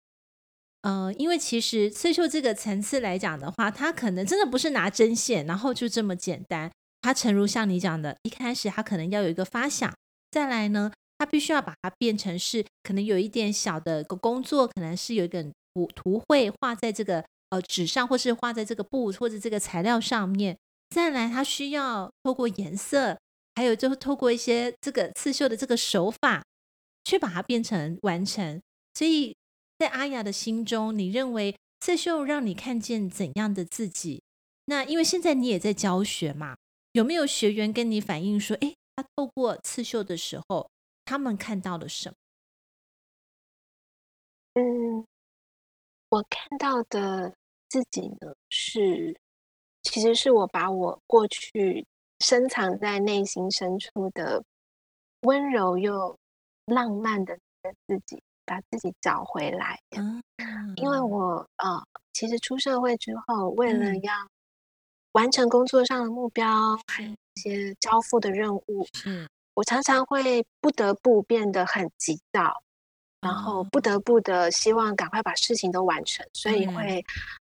[0.83, 6.71] 呃，因为其实刺绣这个层次来讲的话，它可能真的不是拿针线，然后就这么简单。
[7.01, 9.93] 它诚如像你讲的，一开始它可能要有一个发想。
[10.31, 20.57] 再来呢，他必须要把它变成是可能有一点小的工作，可能是有一点图图绘画在这个呃纸上，或是画在这个布或者这个材料上面。
[20.89, 23.19] 再来，他需要透过颜色，
[23.55, 26.43] 还有就是透过一些这个刺绣的这个手法，
[27.03, 28.59] 去把它变成完成。
[28.93, 29.35] 所以
[29.77, 34.23] 在阿雅的心中，你认为刺绣让你看见怎样的自己？
[34.65, 36.55] 那因为现在你也在教学嘛，
[36.93, 38.73] 有没有学员跟你反映说，哎？
[38.95, 40.69] 他透过刺绣的时候，
[41.09, 42.15] 他们看到了什么？
[44.53, 45.07] 嗯，
[46.09, 47.33] 我看到的
[47.67, 49.19] 自己呢，是
[49.81, 51.83] 其实是我把我过去
[52.19, 54.43] 深藏在内心深处的
[55.21, 56.15] 温柔又
[56.65, 57.35] 浪漫的
[57.87, 59.79] 自己，把自己找回来。
[59.97, 60.21] 嗯，
[60.75, 64.13] 因为我呃，其实出社会之后，为了要
[65.13, 69.27] 完成工作上的目标，还有一些交付的任务，嗯，
[69.59, 72.63] 我常常会不得不变得很急躁，
[73.19, 77.03] 然后不得不的希望赶快把事情都完成，所以会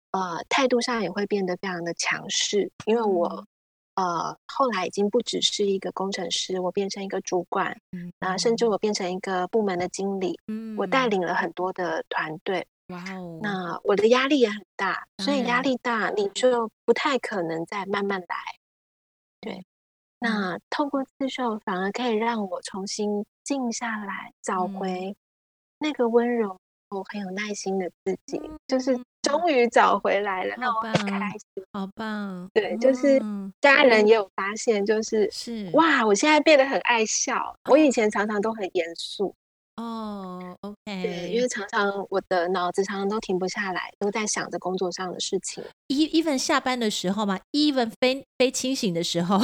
[0.09, 3.45] 呃态度上也会变得非常的强势，因为我
[3.93, 18.35] 呃后来已经不只是一个工程师，我变成一个主管，嗯，啊，甚至我变成一个部门的经理，嗯，我带领了很多的团队，哇哦，那我的压力也很大，所以压力大，你就不太可能再慢慢来，
[19.39, 19.63] 对。
[20.19, 25.15] 那透过刺绣，反而可以让我重新静下来，找回
[25.79, 26.57] 那个温柔、
[26.89, 32.49] 我很有耐心的自己，嗯、就是终于找回来了，那我很开心，好棒！
[32.53, 33.21] 对，就是
[33.61, 39.33] 家人也有发现，就是是哇，我现在变得很爱笑，我以前常常都很严肃。
[39.77, 45.63] 哦、对，因为常常我的脑子常常都停不下来，都在想着工作上的事情。
[45.87, 49.37] even 下班的时候嘛，even 非非清醒的时候，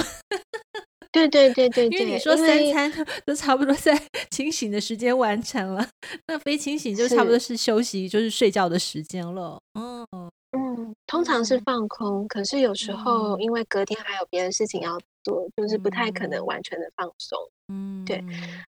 [1.15, 3.97] 对对对对对，因为你说三餐都差不多在
[4.29, 5.87] 清醒的时间完成了，
[6.27, 9.57] 那非清醒就差不多是休息，就是睡觉的时间了。
[9.79, 10.05] 嗯
[10.51, 17.37] 嗯，通常是放空，可是有时候因为隔天还有别的事情要做，就是不太可能完全的放松。
[17.67, 18.23] 嗯，对，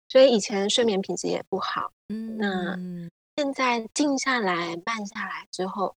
[0.07, 1.91] 所以以前睡眠品质也不好。
[2.09, 2.77] 嗯，那
[3.37, 5.95] 现在静下来、慢下来之后，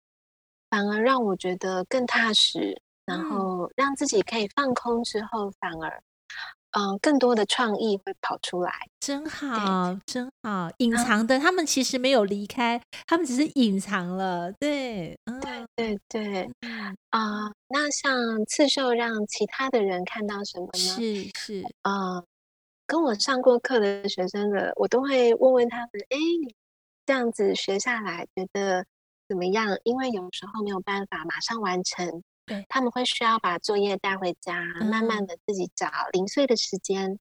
[0.71, 6.03] 反而让我觉得更踏实，嗯、然后让自己可以放空之后，反而
[6.73, 8.73] 嗯、呃，更多的创意会跑出来。
[9.01, 14.53] 真好，真好，隐藏的、嗯、他们其实没有离开，他们只是隐藏了。
[14.53, 16.43] 对，嗯、对对对，
[17.11, 20.79] 啊、呃，那像刺绣让其他的人看到什么呢？
[20.79, 22.17] 是是啊。
[22.17, 22.25] 呃
[22.89, 26.55] 跟我上过课的学生的，我都会问问他们：哎，你
[27.05, 28.83] 这样子学下来觉得
[29.29, 29.79] 怎么样？
[29.85, 37.19] 因为有时候没有办法马上完成，对，他们会需要把作业带回家，嗯、慢慢的自己找零碎的时间，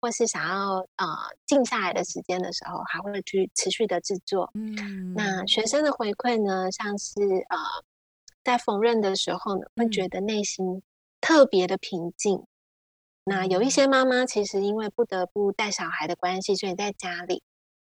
[0.00, 1.06] 或是想要呃
[1.46, 4.50] 静下来的时间的时候，还会去持续的制作。
[4.54, 7.58] 嗯，那学生的回馈呢，像是呃
[8.42, 10.82] 在缝纫的时候呢，会觉得内心
[11.20, 12.44] 特别的平静。
[13.24, 17.42] 那有一些妈妈其实因为不得不带小孩的关系，所以在家里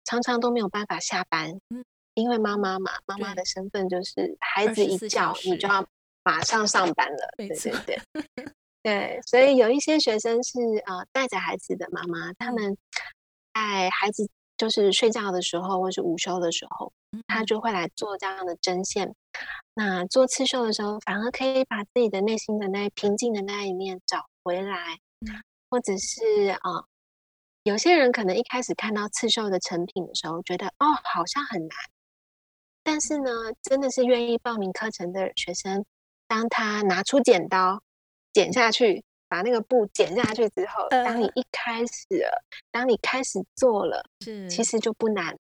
[0.03, 1.51] 常常都没有办法下班。
[1.69, 5.87] 嗯，因为妈妈嘛，妈妈的身份就是孩子一叫你就要
[6.29, 7.33] 马上上班了。
[7.37, 7.99] 对对对，
[8.83, 12.77] 对，所以有一些学生是呃带着孩子的妈妈，他们
[13.53, 16.93] 在孩子就是睡觉的时候或是午休的时候，
[17.27, 19.15] 他就会来做这样的针线。
[19.73, 24.99] 那做刺绣的时候，反而可以把自己的内心的那平静的那一面找回来。
[25.71, 26.85] 或者是啊、呃，
[27.63, 31.77] 有些人可能一开始看到刺绣的成品的时候，觉得哦，好像很难。
[32.83, 33.29] 但是呢，
[33.61, 35.85] 真的是愿意报名课程的学生，
[36.29, 37.81] 当他拿出剪刀
[38.31, 45.35] 剪下去，把那个布剪下去之后，当你一开始了，当你开始做了，是其实就不难，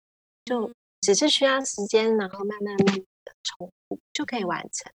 [0.45, 4.93] 就只是需要时间，然后慢慢慢慢的重复就可以完成。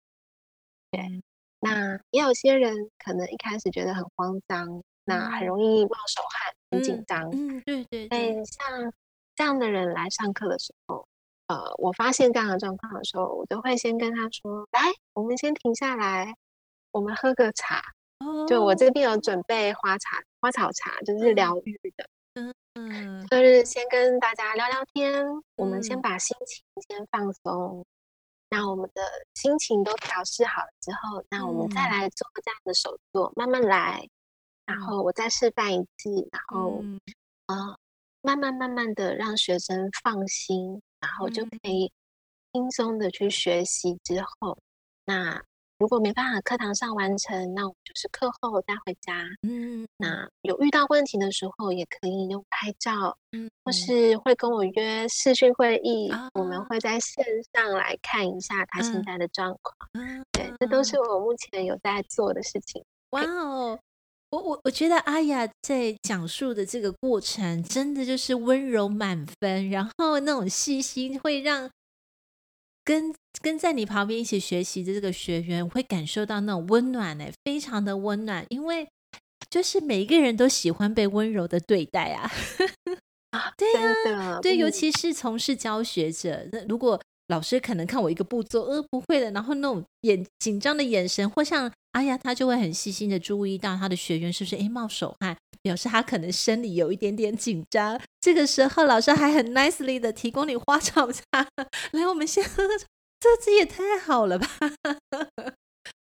[0.92, 1.22] 对，
[1.60, 7.30] 那也有些人可能一开始觉得很慌张，那很容易冒手汗，很紧张。
[7.32, 8.46] 嗯，对对对。
[8.46, 8.94] 像
[9.36, 11.06] 这样的人来上课的时候，
[11.52, 14.80] 呃，我发现这样的状况的时候，我都会先跟他说：“来，
[15.14, 16.34] 我们先停下来，
[16.92, 17.82] 我们喝个茶。
[18.20, 22.08] 哦”就我这边有准备花茶、花草茶，就是疗愈的。
[22.36, 27.86] 嗯嗯，就是先跟大家聊聊天，嗯、我们先把心情先放松。
[28.50, 29.02] 那我们的
[29.34, 34.08] 心情都调试好了之后，那我们再来做这样的手作，嗯、慢慢来。
[34.66, 36.98] 然后我再示范一次，然后、嗯
[37.48, 37.78] 呃、
[38.22, 41.92] 慢慢慢慢的让学生放心，然后就可以
[42.54, 43.98] 轻松的去学习。
[44.04, 44.58] 之后，
[45.06, 45.42] 那。
[45.82, 49.26] 如果没办法课堂上完成，那我们就是课后带回家。
[49.42, 59.76] 嗯，那有遇到问题的时候，也可以用拍照，嗯，或是会跟我约视讯会议，嗯，我们会在线上来看一下他现在的状况。
[59.94, 62.86] 嗯，对，这都是我目前有在做的事情。
[63.10, 63.80] 哇哦，
[64.32, 71.70] 我我我觉得阿雅在讲述的这个过程，真的就是温柔满分，然后那种细心会让。
[72.84, 73.14] 跟
[73.44, 78.88] 跟在你旁边一起学习的这个学员，会感受到那种温暖呢，非常的温暖，因为
[79.52, 82.32] 就是每一个人都喜欢被温柔的对待啊。
[83.30, 83.72] 啊， 对
[84.16, 98.00] 啊，对，尤其是从事教学者，那如果老师可能看我一个步骤，呃，不会的，然后那种眼紧张的眼神，或像哎呀，他就会很细心的注意到他的学员是不是诶冒手汗，表示他可能生理有一点点紧张。
[98.22, 101.24] 这个时候，老师还很 nicely 的提供你花草茶，
[101.92, 102.74] 来，我们先喝喝。
[103.20, 104.48] 这这也太好了吧！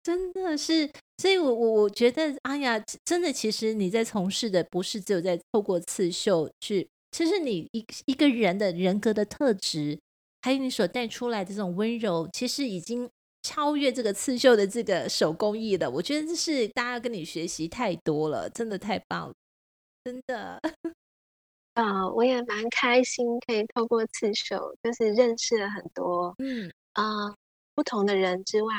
[0.02, 10.00] 真的是，所以我我我觉得，哎呀，真的，其实你在从事的不是只有在透过刺绣去，其实你一一个人的人格的特质，
[10.42, 13.10] 还有你所带出来的这种温柔，其实已经
[13.42, 15.90] 超越这个刺绣的这个手工艺的。
[15.90, 19.34] 我觉得这是大家跟你学习太多了，真的太棒了，
[20.04, 20.60] 真的。
[21.74, 26.72] 啊、 呃，我也蛮开心，可以透过刺绣，就是认识了很多，嗯。
[26.94, 27.36] 啊、呃，
[27.74, 28.74] 不同的人之外，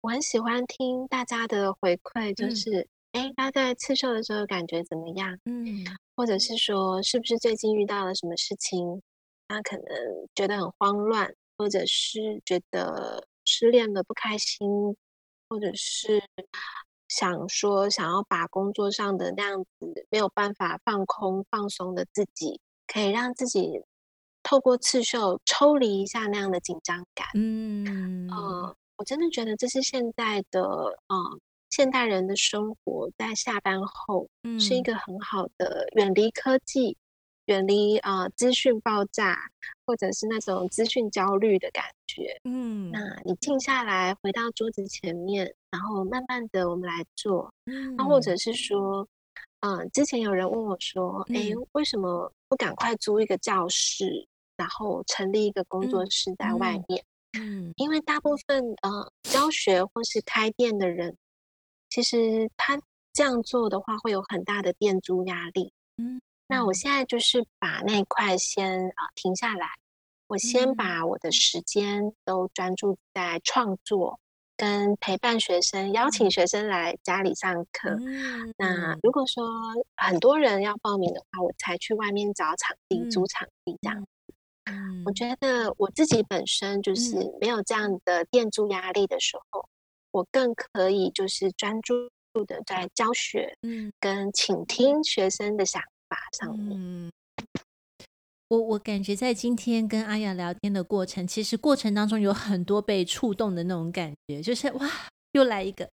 [0.00, 5.38] 我很喜欢听大家的回馈，就是，哎、嗯，他在刺绣的时候感觉怎么样？
[5.44, 5.84] 嗯，
[6.16, 9.00] 或者是说，是不是最近遇到了什么事情，
[9.46, 9.86] 他可能
[10.34, 14.68] 觉得很慌乱，或者是觉得失恋的不开心，
[15.48, 16.22] 或者是
[17.08, 23.82] 想说想要把工作上的那样子没有办法放空放松的自己，可以让自己。
[24.48, 31.16] 透过刺绣抽离一下那样的紧张感，嗯，呃，我真的觉得这是现在的呃
[31.68, 34.28] 现代人的生活，在下班后，
[34.60, 36.96] 是一个很好的远离科技、
[37.46, 39.36] 远离啊资讯爆炸
[39.86, 42.38] 或者是那种资讯焦虑的感觉。
[42.44, 47.52] 嗯，那你静下来，回到桌子前面，然后慢慢的我们来做。
[47.66, 49.06] 嗯，那或者是说，
[49.60, 54.26] 嗯、呃，之前有人问我说，哎、嗯，为什么不赶快租一个教室？
[54.58, 57.04] 然后成立一个工作室在外面，
[57.38, 61.14] 嗯，嗯，因为大部分呃教学或是开店的人，
[61.90, 62.80] 其实他
[63.12, 66.18] 这样做的话会有很大的店租压力，嗯，
[66.48, 69.68] 那我现在就是把那块先啊、呃、停下来，
[70.28, 74.18] 我先把我的时间都专注在创作
[74.56, 77.90] 跟陪伴学生，邀请学生来家里上课。
[77.90, 79.44] 嗯，那如果说
[79.96, 84.06] 很多人要报名的话，我才去外面找场地租场地这样。
[84.64, 89.70] 嗯，我觉得我自己本身就是没有这样的店租压力的时候，嗯，
[90.12, 91.94] 我更可以就是专注
[92.46, 96.78] 的在教学，嗯，跟倾听学生的想法上面。
[96.78, 97.10] 嗯，
[98.48, 104.90] 我我感觉在今天跟阿雅聊天的过程，其实过程当中有很多被触动的那种感觉，就是哇，
[105.32, 105.88] 又来一个，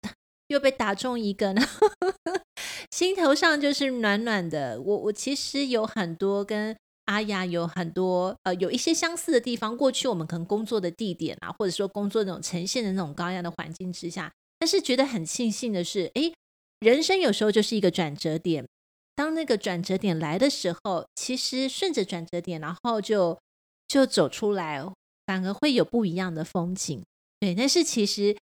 [0.49, 1.63] 又被打中一个呢，
[2.91, 4.81] 心头上就是暖暖的。
[4.81, 6.77] 我我其实有很多跟。
[7.07, 9.77] 阿雅有很多呃，有一些相似的地方。
[9.77, 16.33] 过去我们可能工作的地点啊，或者说工作那种呈现的那种高压的环境之下，但是觉得很庆幸的是，诶，
[16.79, 18.65] 人生有时候就是一个转折点。
[19.21, 23.39] 当那个转折点来的时候，其实顺着转折点，然后就
[23.87, 24.83] 就走出来，
[25.27, 27.03] 反而会有不一样的风景。
[27.39, 28.35] 对，但是其实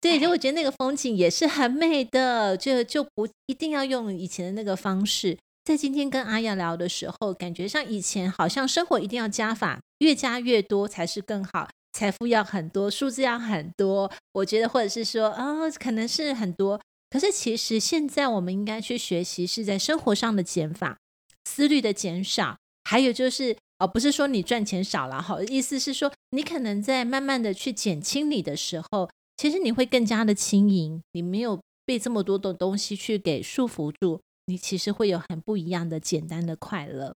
[0.00, 5.36] 对，就我觉得那个风景也是很美的，就就不一定要用以前的那个方式。
[5.66, 14.10] 在今天跟阿雅聊的时候，感觉像以前好像生活一定要加法，越加越多才是更好，财富要很多，数字要很多。
[14.32, 16.80] 我觉得或者是说，啊、哦，可能是很多，
[17.12, 20.96] 可是其实现在我们应该去学习是在生活上的减法，
[21.44, 37.14] 思虑的减少，还有就是哦，不是说你赚钱少了哈，意思是说你可能在慢慢的去减轻你的时候，其实你会更加的轻盈，你没有被这么多的东西去给束缚住，你其实会有很不一样的简单的快乐。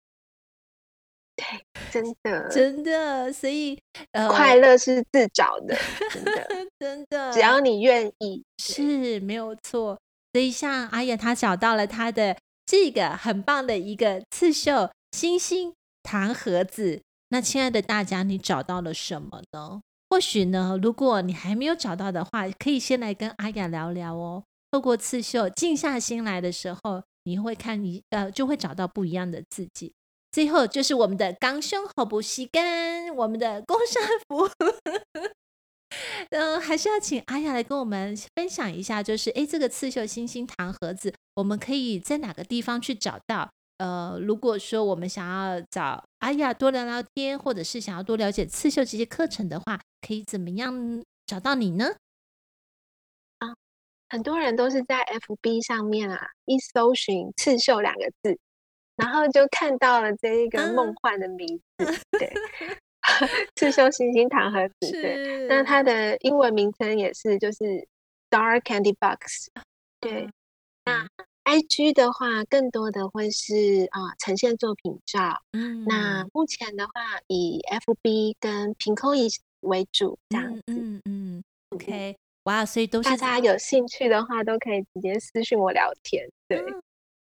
[1.36, 1.44] 对，
[1.92, 3.78] 真的，真的，所以
[4.12, 5.76] 呃，快乐是自找的，
[6.10, 6.48] 真的，
[6.80, 9.98] 真的，只要你愿意，是没有错。
[10.32, 15.72] 所以像阿雅，她找到了她的这个很棒的一个刺绣星星
[16.02, 17.02] 糖盒子。
[17.28, 19.80] 那亲爱的大家，你找到了什么呢？
[20.08, 24.44] 或许呢，如果你还没有找到的话，可以先来跟阿雅聊聊哦。
[24.70, 29.92] 透过刺绣，静下心来的时候，你会看你呃，就会找到不一样的自己。
[30.36, 34.46] 最后就是我们的刚胸好不吸干，我们的工商服，
[36.28, 43.50] 嗯、 还是要请阿雅来跟我们分享一下，就是哎，这个刺绣星星糖盒子，我们可以在哪个地方去找到？
[43.78, 51.96] 呃，如果说我们想要找阿雅多聊聊天，或者是想要多了解刺绣这些课程的话，可以怎么样找到你呢？
[53.38, 53.56] 啊，
[54.10, 58.38] 很多人都是在 FB 上面啊，一搜寻“刺绣”两个字。
[58.96, 61.46] 然后就看到了这一个梦幻的名
[61.78, 62.32] 字， 嗯、对，
[63.56, 67.86] 刺绣星星糖盒子，对，那它的英文名称也是就是
[68.30, 69.50] Star Candy Box，
[70.00, 70.28] 对。
[70.84, 71.06] 那。
[71.46, 76.26] IG 的话，更多的会是啊、呃、呈现作品照，嗯，那。
[76.32, 76.92] 目前的话
[77.28, 82.16] 以 FB 跟 Pinkoi 为主，这样子，嗯嗯，OK，
[82.46, 86.82] 哇，所以都是大家有兴趣的话，都可以直接私信我聊天，对，嗯、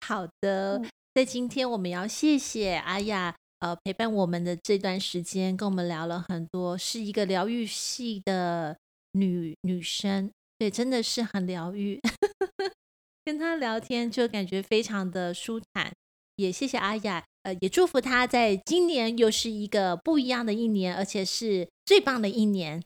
[0.04, 0.82] 好的。
[1.18, 8.78] 在今天，我们要谢谢阿雅，呃，陪伴我们的这段时间，跟我们聊了很多，是一个疗愈系的
[9.14, 12.00] 女女生，对，真的是很疗愈，
[13.26, 15.92] 跟她聊天就感觉非常的舒坦。
[16.36, 22.80] 也谢谢阿雅，呃，也祝福她在今年又是一个不一样的一年，而且是最棒的一年。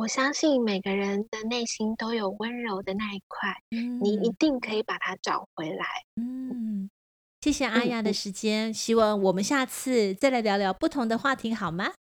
[0.00, 5.84] 我相信每个人的内心都有温柔的那一块，嗯，你一定可以把它找回来。
[6.16, 6.88] 嗯，
[7.42, 11.92] 谢谢阿雅的时间，嗯，希望我们下次再来聊聊不同的话题，好吗？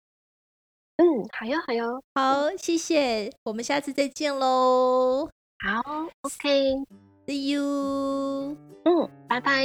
[0.99, 5.28] 嗯，好哟，好哟，好，谢谢，我们下次再见喽。
[5.59, 5.82] 好
[6.22, 9.64] ，OK，See you，嗯，拜拜。